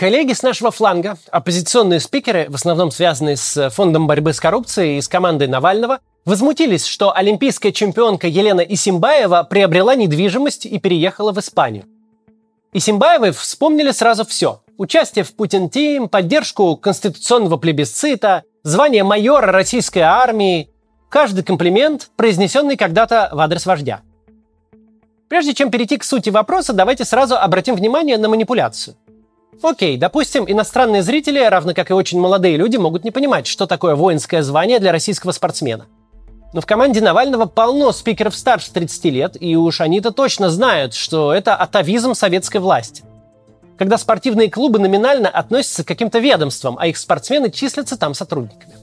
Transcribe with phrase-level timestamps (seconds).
[0.00, 5.02] Коллеги с нашего фланга, оппозиционные спикеры, в основном связанные с Фондом борьбы с коррупцией и
[5.02, 11.84] с командой Навального, возмутились, что олимпийская чемпионка Елена Исимбаева приобрела недвижимость и переехала в Испанию.
[12.72, 14.62] Исимбаевой вспомнили сразу все.
[14.78, 20.70] Участие в Путин-Тим, поддержку конституционного плебисцита, звание майора российской армии.
[21.10, 24.00] Каждый комплимент, произнесенный когда-то в адрес вождя.
[25.28, 28.96] Прежде чем перейти к сути вопроса, давайте сразу обратим внимание на манипуляцию–
[29.62, 33.94] Окей, допустим, иностранные зрители, равно как и очень молодые люди, могут не понимать, что такое
[33.94, 35.86] воинское звание для российского спортсмена.
[36.52, 41.32] Но в команде Навального полно спикеров старше 30 лет, и уж они-то точно знают, что
[41.32, 43.04] это атовизм советской власти.
[43.78, 48.74] Когда спортивные клубы номинально относятся к каким-то ведомствам, а их спортсмены числятся там сотрудниками.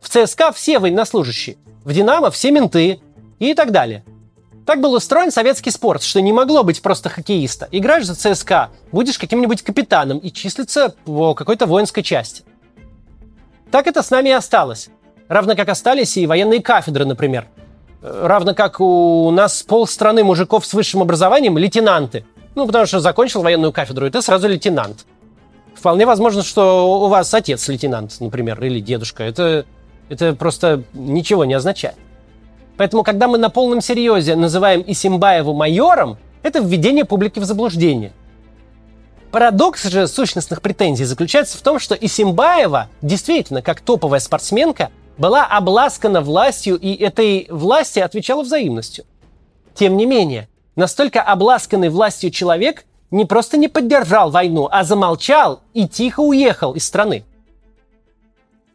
[0.00, 3.00] В ЦСКА все военнослужащие, в «Динамо» все менты
[3.38, 4.04] и так далее–
[4.66, 7.68] так был устроен советский спорт, что не могло быть просто хоккеиста.
[7.70, 12.44] Играешь за ЦСКА, будешь каким-нибудь капитаном и числиться по какой-то воинской части.
[13.70, 14.88] Так это с нами и осталось.
[15.28, 17.46] Равно как остались и военные кафедры, например.
[18.02, 22.24] Э, равно как у нас полстраны мужиков с высшим образованием– лейтенанты.
[22.54, 25.06] Ну, потому что закончил военную кафедру, и ты сразу лейтенант.
[25.74, 29.24] Вполне возможно, что у вас отец лейтенант, например, или дедушка.
[29.24, 29.66] Это,
[30.08, 31.96] это просто ничего не означает.
[32.76, 38.12] Поэтому, когда мы на полном серьезе называем Исимбаеву майором, это введение публики в заблуждение.
[39.30, 46.20] Парадокс же сущностных претензий заключается в том, что Исимбаева действительно, как топовая спортсменка, была обласкана
[46.20, 49.04] властью и этой власти отвечала взаимностью.
[49.74, 55.86] Тем не менее, настолько обласканный властью человек не просто не поддержал войну, а замолчал и
[55.86, 57.24] тихо уехал из страны.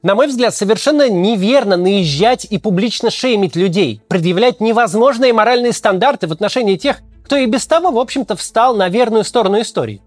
[0.01, 6.31] На мой взгляд, совершенно неверно наезжать и публично шеймить людей, предъявлять невозможные моральные стандарты в
[6.31, 10.01] отношении тех, кто и без того, в общем-то, встал на верную сторону истории.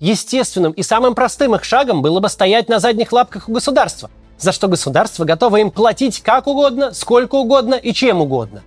[0.00, 4.50] Естественным и самым простым их шагом было бы стоять на задних лапках у государства, за
[4.50, 8.62] что государство готово им платить как угодно, сколько угодно и чем угодно.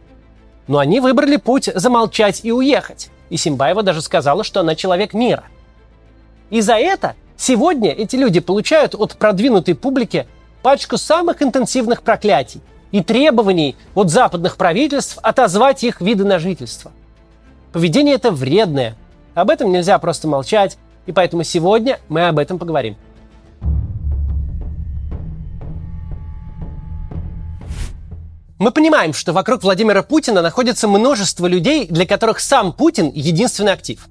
[0.68, 3.09] Но они выбрали путь замолчать и уехать.
[3.30, 5.44] И Симбаева даже сказала, что она человек мира.
[6.50, 10.25] И за это сегодня эти люди получают от продвинутой публики
[10.63, 16.91] пачку самых интенсивных проклятий и требований от западных правительств отозвать их виды на жительство.
[17.72, 18.96] Поведение это вредное.
[19.35, 22.96] Об этом нельзя просто молчать, и поэтому сегодня мы об этом поговорим.
[28.59, 34.07] Мы понимаем, что вокруг Владимира Путина находится множество людей, для которых сам Путин– единственный актив.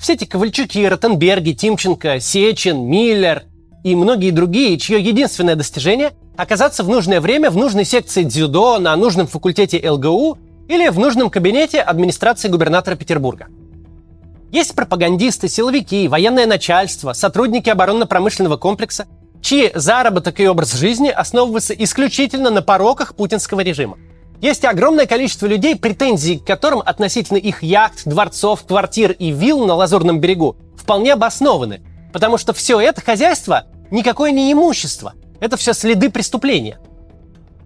[0.00, 3.44] Все эти Ковальчуки, Ротенберги, Тимченко, Сечин, Миллер–
[3.86, 8.96] и многие другие, чье единственное достижение– оказаться в нужное время в нужной секции дзюдо, на
[8.96, 13.46] нужном факультете ЛГУ или в нужном кабинете администрации губернатора Петербурга.
[14.50, 19.06] Есть пропагандисты, силовики, военное начальство, сотрудники оборонно-промышленного комплекса,
[19.40, 23.98] чьи заработок и образ жизни основываются исключительно на пороках путинского режима.
[24.40, 29.74] Есть огромное количество людей, претензии к которым относительно их яхт, дворцов, квартир и вилл на
[29.74, 31.82] Лазурном берегу вполне обоснованы,
[32.12, 35.14] потому что все это хозяйство Никакое не имущество.
[35.40, 36.78] Это все следы преступления.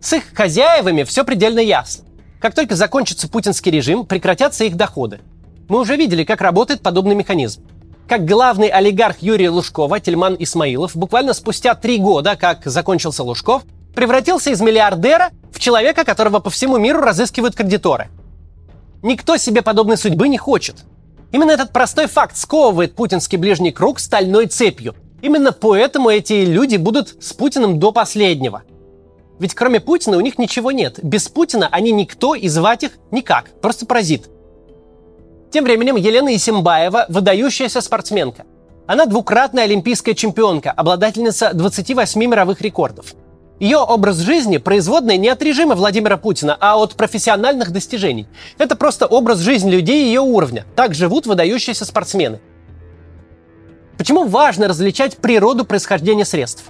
[0.01, 2.05] С их хозяевами все предельно ясно.
[2.41, 5.21] Как только закончится путинский режим, прекратятся их доходы.
[5.69, 7.63] Мы уже видели, как работает подобный механизм.
[8.09, 13.63] Как главный олигарх Юрия Лужкова, Тельман Исмаилов, буквально спустя три года, как закончился Лужков,
[13.95, 18.09] превратился из миллиардера в человека, которого по всему миру разыскивают кредиторы.
[19.03, 20.85] Никто себе подобной судьбы не хочет.
[21.31, 27.17] Именно этот простой факт сковывает путинский ближний круг стальной цепью, Именно поэтому эти люди будут
[27.21, 28.63] с Путиным до последнего.
[29.39, 30.99] Ведь кроме Путина у них ничего нет.
[31.03, 33.51] Без Путина они никто и звать их никак.
[33.61, 34.29] Просто паразит.
[35.51, 38.45] Тем временем Елена Исимбаева– выдающаяся спортсменка.
[38.87, 43.15] Она двукратная олимпийская чемпионка, обладательница 28 мировых рекордов.
[43.61, 48.27] Ее образ жизни производный не от режима Владимира Путина, а от профессиональных достижений.
[48.59, 50.65] Это просто образ жизни людей ее уровня.
[50.77, 52.41] Так живут выдающиеся спортсмены.
[54.01, 56.65] Почему важно различать природу происхождения средств?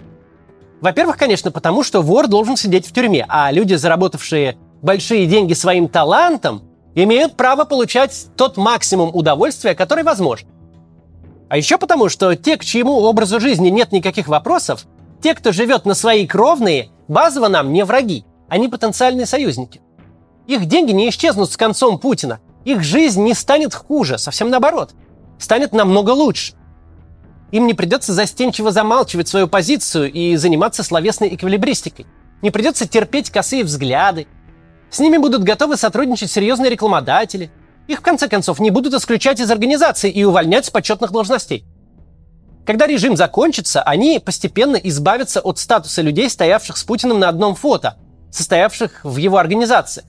[0.81, 5.87] Во-первых, конечно, потому что вор должен сидеть в тюрьме, а люди, заработавшие большие деньги своим
[5.87, 6.65] талантом,
[6.97, 10.49] имеют право получать тот максимум удовольствия, который возможен.
[11.49, 14.87] А еще потому, что те, к чьему образу жизни нет никаких вопросов,
[15.23, 19.81] те, кто живет на свои кровные, базово нам не враги, они потенциальные союзники.
[20.49, 24.95] Их деньги не исчезнут с концом Путина, их жизнь не станет хуже, совсем наоборот,
[25.39, 26.55] станет намного лучше.
[27.53, 32.07] Им не придется застенчиво замалчивать свою позицию и заниматься словесной эквилибристикой.
[32.43, 34.29] Не придется терпеть косые взгляды.
[34.91, 37.51] С ними будут готовы сотрудничать серьезные рекламодатели.
[37.89, 41.65] Их, в конце концов, не будут исключать из организации и увольнять с почетных должностей.
[42.67, 47.97] Когда режим закончится, они постепенно избавятся от статуса людей, стоявших с Путиным на одном фото,
[48.31, 50.05] состоявших в его организации.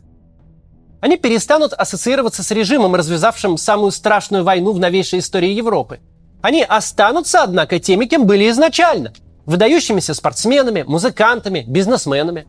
[1.00, 6.00] Они перестанут ассоциироваться с режимом, развязавшим самую страшную войну в новейшей истории Европы.
[6.42, 9.14] Они останутся, однако, теми, кем были изначально.
[9.46, 12.48] Выдающимися спортсменами, музыкантами, бизнесменами.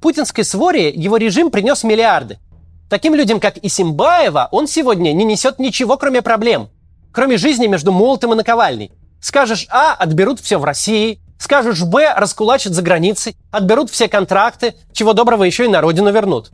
[0.00, 2.38] Путинской своре его режим принес миллиарды.
[2.90, 6.68] Таким людям, как Исимбаева, он сегодня не несет ничего, кроме проблем.
[7.12, 8.92] Кроме жизни между молотом и наковальней.
[9.20, 11.20] Скажешь А, отберут все в России.
[11.38, 13.36] Скажешь Б, раскулачат за границей.
[13.50, 14.74] Отберут все контракты.
[14.92, 16.50] Чего доброго еще и на родину вернут.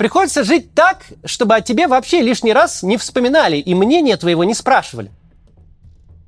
[0.00, 4.54] Приходится жить так, чтобы о тебе вообще лишний раз не вспоминали и мнение твоего не
[4.54, 5.10] спрашивали.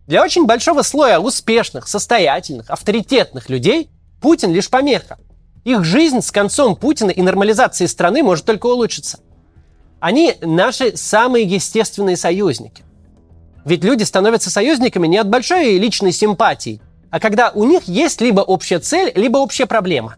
[0.06, 3.88] Для очень большого слоя успешных, состоятельных, авторитетных людей
[4.20, 5.16] Путин лишь помеха.
[5.64, 9.20] Их жизнь с концом Путина и нормализацией страны может только улучшиться.
[10.00, 12.84] Они наши самые естественные союзники.
[13.64, 18.42] Ведь люди становятся союзниками не от большой личной симпатии, а когда у них есть либо
[18.42, 20.16] общая цель, либо общая проблема.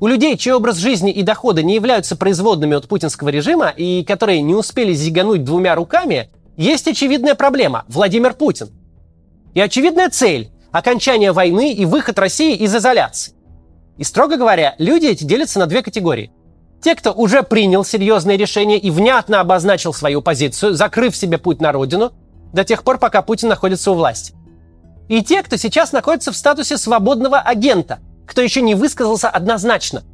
[0.00, 4.42] У людей, чей образ жизни и дохода не являются производными от путинского режима и которые
[4.42, 8.68] не успели зигануть двумя руками, есть очевидная проблема– Владимир Путин.
[9.54, 13.34] И очевидная цель– окончание войны и выход России из изоляции.
[13.96, 16.30] И, строго говоря, люди эти делятся на две категории.
[16.80, 21.72] Те, кто уже принял серьезные решения и внятно обозначил свою позицию, закрыв себе путь на
[21.72, 22.12] родину,
[22.52, 24.32] до тех пор, пока Путин находится у власти.
[25.08, 27.98] И те, кто сейчас находится в статусе свободного агента–
[28.28, 30.04] кто еще не высказался однозначно.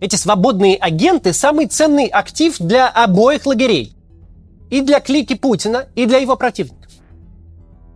[0.00, 3.94] Эти свободные агенты– самый ценный актив для обоих лагерей.
[4.70, 6.90] И для клики Путина, и для его противников.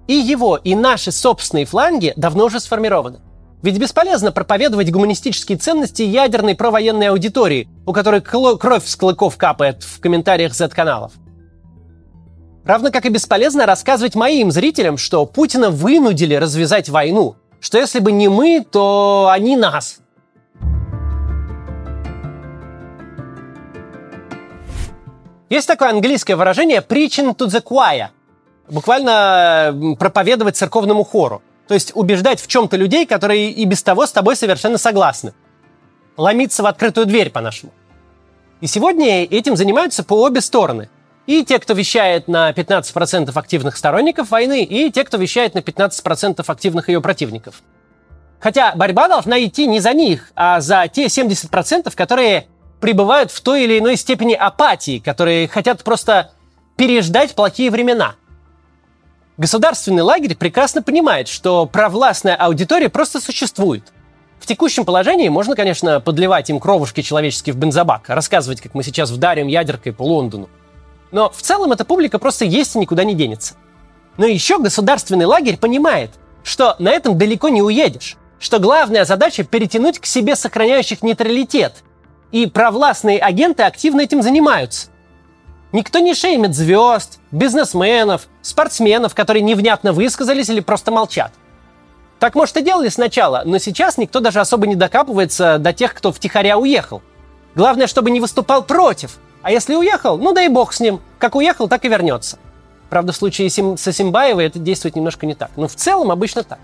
[0.06, 3.20] И его, и наши собственные фланги давно уже сформированы.
[3.62, 10.00] Ведь бесполезно проповедовать гуманистические ценности ядерной провоенной аудитории, у которой кровь с клыков капает в
[10.00, 11.12] комментариях Z-каналов.
[12.64, 18.12] Равно как и бесполезно рассказывать моим зрителям, что Путина вынудили развязать войну– что если бы
[18.12, 20.00] не мы, то они нас.
[25.50, 28.08] Есть такое английское выражение «preaching to the choir»,
[28.68, 31.42] буквально проповедовать церковному хору.
[31.66, 35.32] То есть убеждать в чем-то людей, которые и без того с тобой совершенно согласны.
[36.16, 37.72] Ломиться в открытую дверь по-нашему.
[38.60, 40.90] И сегодня этим занимаются по обе стороны.
[41.28, 46.42] И те, кто вещает на 15% активных сторонников войны, и те, кто вещает на 15%
[46.46, 47.56] активных ее противников.
[48.40, 52.46] Хотя борьба должна идти не за них, а за те 70%, которые
[52.80, 56.30] пребывают в той или иной степени апатии, которые хотят просто
[56.76, 58.14] переждать плохие времена.
[59.36, 63.92] Государственный лагерь прекрасно понимает, что провластная аудитория просто существует.
[64.40, 69.10] В текущем положении можно, конечно, подливать им кровушки человеческие в бензобак, рассказывать, как мы сейчас
[69.10, 70.48] вдарим ядеркой по Лондону.
[71.10, 73.54] Но в целом эта публика просто есть и никуда не денется.
[74.16, 76.10] Но еще государственный лагерь понимает,
[76.42, 81.76] что на этом далеко не уедешь, что главная задача перетянуть к себе сохраняющих нейтралитет.
[82.30, 84.88] И провластные агенты активно этим занимаются.
[85.72, 91.32] Никто не шеймит звезд, бизнесменов, спортсменов, которые невнятно высказались или просто молчат.
[92.18, 96.12] Так, может, и делали сначала, но сейчас никто даже особо не докапывается до тех, кто
[96.12, 97.00] втихаря уехал.
[97.54, 101.00] Главное, чтобы не выступал против– а если уехал, ну дай бог с ним.
[101.18, 102.38] Как уехал, так и вернется.
[102.90, 105.50] Правда, в случае с Асимбаевой это действует немножко не так.
[105.56, 106.58] Но в целом обычно так.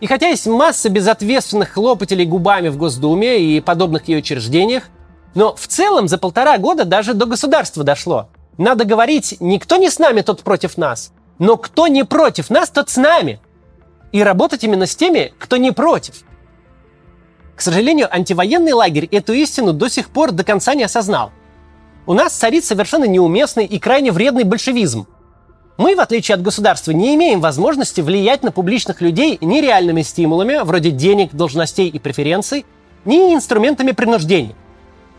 [0.00, 4.84] И хотя есть масса безответственных хлопателей губами в Госдуме и подобных ее учреждениях,
[5.34, 8.28] но в целом за полтора года даже до государства дошло.
[8.58, 11.12] Надо говорить, никто не с нами, тот против нас.
[11.38, 13.40] Но кто не против нас, тот с нами.
[14.10, 16.24] И работать именно с теми, кто не против.
[17.56, 21.30] К сожалению, антивоенный лагерь эту истину до сих пор до конца не осознал–
[22.06, 25.06] у нас царит совершенно неуместный и крайне вредный большевизм.
[25.76, 30.60] Мы, в отличие от государства, не имеем возможности влиять на публичных людей ни реальными стимулами,
[30.64, 32.66] вроде денег, должностей и преференций,
[33.04, 34.54] ни инструментами принуждения.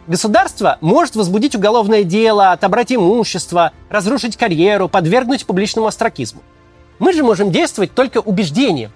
[0.07, 6.41] Государство может возбудить уголовное дело, отобрать имущество, разрушить карьеру, подвергнуть публичному остракизму.
[6.99, 8.91] Мы же можем действовать только убеждением.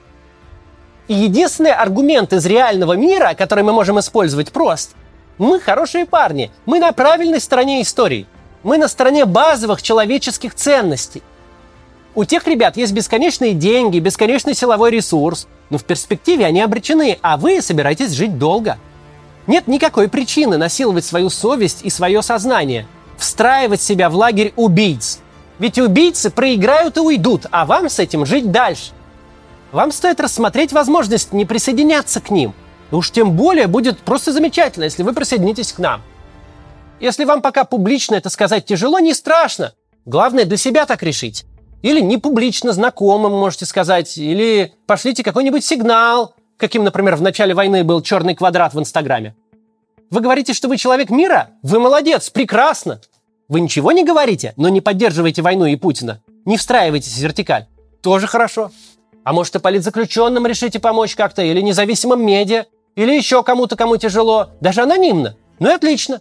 [1.07, 4.95] И единственный аргумент из реального мира, который мы можем использовать, прост–
[5.37, 6.51] мы хорошие парни.
[6.65, 8.25] Мы на правильной стороне истории.
[8.63, 11.21] Мы на стороне базовых человеческих ценностей.
[12.15, 17.37] У тех ребят есть бесконечные деньги, бесконечный силовой ресурс, но в перспективе они обречены, а
[17.37, 18.79] вы собираетесь жить долго.
[19.45, 25.19] Нет никакой причины насиловать свою совесть и свое сознание, встраивать себя в лагерь убийц.
[25.59, 28.91] Ведь убийцы проиграют и уйдут, а вам с этим жить дальше.
[29.71, 32.55] Вам стоит рассмотреть возможность не присоединяться к ним–
[32.91, 36.01] ну уж тем более будет просто замечательно, если вы присоединитесь к нам.
[36.99, 39.73] Если вам пока публично это сказать тяжело, не страшно.
[40.05, 41.45] Главное для себя так решить.
[41.81, 44.17] Или не публично знакомым, можете сказать.
[44.17, 49.35] Или пошлите какой-нибудь сигнал, каким, например, в начале войны был черный квадрат в Инстаграме.
[50.09, 51.49] Вы говорите, что вы человек мира?
[51.61, 53.01] Вы молодец, прекрасно.
[53.47, 56.21] Вы ничего не говорите, но не поддерживаете войну и Путина.
[56.45, 57.67] Не встраиваетесь в вертикаль.
[58.01, 58.71] Тоже хорошо.
[59.23, 62.65] А может, и политзаключенным решите помочь как-то, или независимым медиа,
[62.97, 65.37] или еще кому-то, кому тяжело, даже анонимно.
[65.59, 66.19] Ну и отлично.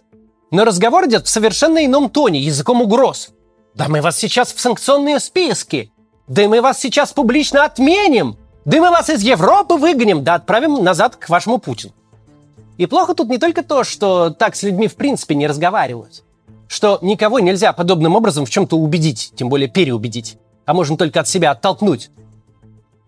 [0.51, 3.31] Но разговор идет в совершенно ином тоне, языком угроз.
[3.73, 5.91] Да мы вас сейчас в санкционные списки.
[6.27, 8.37] Да мы вас сейчас публично отменим.
[8.63, 11.93] Да мы вас из Европы выгоним, да отправим назад к вашему Путину.
[12.77, 16.23] И плохо тут не только то, что так с людьми в принципе не разговаривают,
[16.67, 21.27] что никого нельзя подобным образом в чем-то убедить, тем более переубедить, а можно только от
[21.27, 22.11] себя оттолкнуть.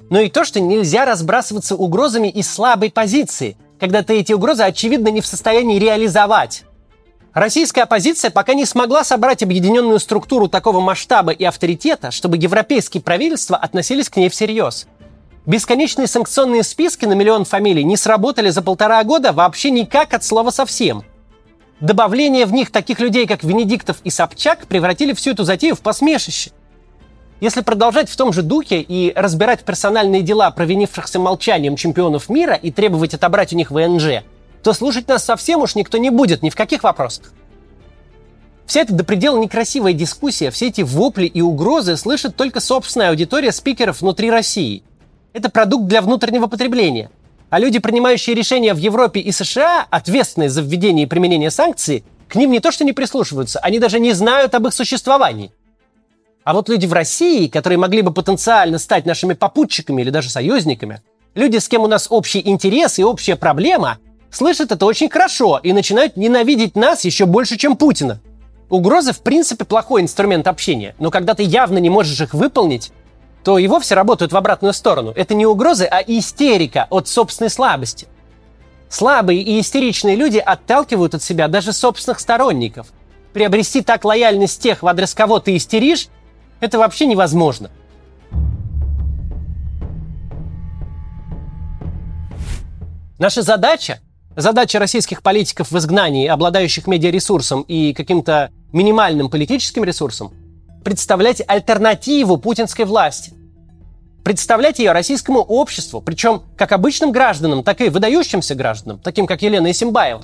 [0.09, 5.09] Но и то, что нельзя разбрасываться угрозами из слабой позиции, когда ты эти угрозы, очевидно,
[5.09, 6.63] не в состоянии реализовать.
[7.33, 13.55] Российская оппозиция пока не смогла собрать объединенную структуру такого масштаба и авторитета, чтобы европейские правительства
[13.55, 14.87] относились к ней всерьез.
[15.45, 20.49] Бесконечные санкционные списки на миллион фамилий не сработали за полтора года вообще никак от слова
[20.49, 21.03] совсем.
[21.79, 26.51] Добавление в них таких людей, как Венедиктов и Собчак, превратили всю эту затею в посмешище.
[27.39, 32.69] Если продолжать в том же духе и разбирать персональные дела провинившихся молчанием чемпионов мира и
[32.69, 34.24] требовать отобрать у них ВНЖ,
[34.62, 37.31] то слушать нас совсем уж никто не будет ни в каких вопросах.
[38.65, 43.51] Вся эта до предела некрасивая дискуссия, все эти вопли и угрозы слышит только собственная аудитория
[43.51, 44.84] спикеров внутри России.
[45.34, 47.10] Это продукт для внутреннего потребления.
[47.50, 52.36] А люди, принимающие решения в Европе и США, ответственные за введение и применение санкций, к
[52.36, 55.51] ним не то что не прислушиваются, они даже не знают об их существовании.
[56.43, 61.01] А вот люди в России, которые могли бы потенциально стать нашими попутчиками или даже союзниками,
[61.36, 63.98] люди, с кем у нас общий интерес и общая проблема,
[64.31, 68.19] слышат это очень хорошо и начинают ненавидеть нас еще больше, чем Путина.
[68.69, 72.91] Угрозы, в принципе, плохой инструмент общения, но когда ты явно не можешь их выполнить,
[73.43, 75.12] то и вовсе работают в обратную сторону.
[75.15, 78.08] Это не угрозы, а истерика от собственной слабости.
[78.89, 82.88] Слабые и истеричные люди отталкивают от себя даже собственных сторонников.
[83.34, 86.08] Приобрести так лояльность тех, в адрес кого ты истеришь,
[86.59, 87.69] это вообще невозможно.
[93.17, 93.99] Наша задача,
[94.35, 100.33] задача российских политиков в изгнании, обладающих медиаресурсом и каким-то минимальным политическим ресурсом,
[100.85, 103.33] представлять альтернативу путинской власти.
[104.23, 109.71] Представлять ее российскому обществу, причем как обычным гражданам, так и выдающимся гражданам, таким как Елена
[109.71, 110.23] Исимбаева.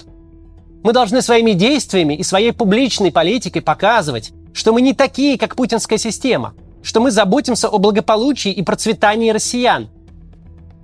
[0.83, 5.99] Мы должны своими действиями и своей публичной политикой показывать, что мы не такие, как путинская
[5.99, 9.89] система, что мы заботимся о благополучии и процветании россиян.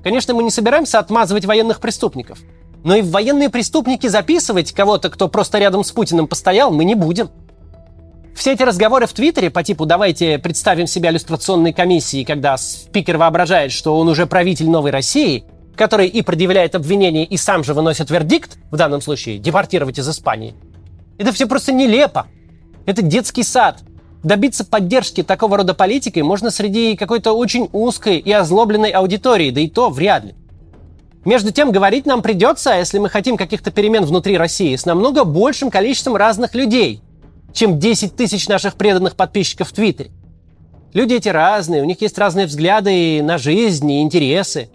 [0.03, 2.39] Конечно, мы не собираемся отмазывать военных преступников,
[2.83, 6.95] но и в военные преступники записывать кого-то, кто просто рядом с Путиным постоял, мы не
[6.95, 7.29] будем.
[8.35, 13.71] Все эти разговоры в Твиттере по типу «давайте представим себя иллюстрационной комиссией», когда спикер воображает,
[13.71, 15.45] что он уже правитель новой России,
[15.77, 20.55] который и предъявляет обвинение, и сам же выносит вердикт, в данном случае депортировать из Испании.
[21.17, 22.27] Это все просто нелепо.
[22.85, 23.79] Это детский сад.
[24.23, 29.67] Добиться поддержки такого рода политикой можно среди какой-то очень узкой и озлобленной аудитории, да и
[29.67, 30.35] то вряд ли.
[31.25, 35.69] Между тем, говорить нам придется, если мы хотим каких-то перемен внутри России, с намного большим
[35.69, 37.01] количеством разных людей,
[37.53, 40.11] чем 10 тысяч наших преданных подписчиков в Твиттере.
[40.93, 44.69] Люди эти разные, у них есть разные взгляды на жизнь и интересы.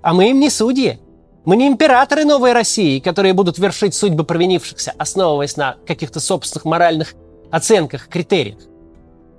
[0.00, 0.98] А мы им не судьи.
[1.44, 7.14] Мы не императоры новой России, которые будут вершить судьбы провинившихся, основываясь на каких-то собственных моральных
[7.52, 8.58] оценках, критериях.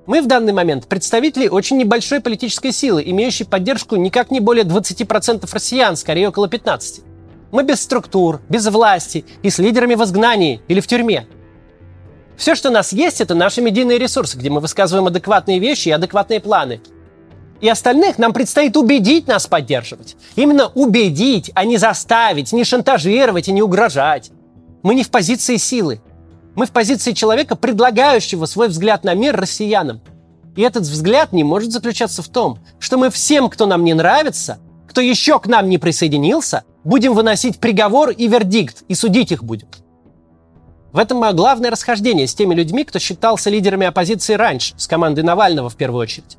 [0.05, 5.49] Мы в данный момент представители очень небольшой политической силы, имеющей поддержку никак не более 20%
[5.51, 7.03] россиян, скорее около 15%.
[7.51, 11.27] Мы без структур, без власти и с лидерами в изгнании или в тюрьме.
[12.35, 15.91] Все, что у нас есть, это наши медийные ресурсы, где мы высказываем адекватные вещи и
[15.91, 16.81] адекватные планы.
[17.61, 20.17] И остальных нам предстоит убедить нас поддерживать.
[20.35, 24.31] Именно убедить, а не заставить, не шантажировать и не угрожать.
[24.81, 26.01] Мы не в позиции силы.
[26.55, 30.01] Мы в позиции человека, предлагающего свой взгляд на мир россиянам.
[30.55, 34.59] И этот взгляд не может заключаться в том, что мы всем, кто нам не нравится,
[34.87, 39.67] кто еще к нам не присоединился, будем выносить приговор и вердикт, и судить их будем.
[40.91, 45.21] В этом мое главное расхождение с теми людьми, кто считался лидерами оппозиции раньше, с командой
[45.21, 46.37] Навального в первую очередь.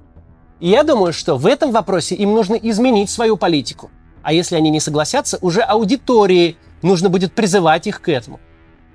[0.61, 3.91] И я думаю, что в этом вопросе им нужно изменить свою политику.
[4.23, 8.39] А если они не согласятся, уже аудитории нужно будет призывать их к этому.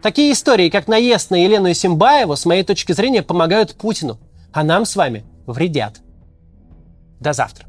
[0.02, 4.18] Такие истории, как наезд на Елену Симбаеву, с моей точки зрения, помогают Путину,
[4.54, 6.00] а нам с вами вредят.
[7.20, 7.69] До завтра.